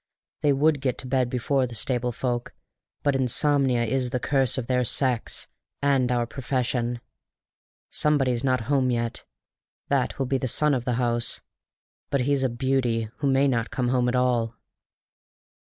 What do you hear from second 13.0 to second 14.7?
who may not come home at all."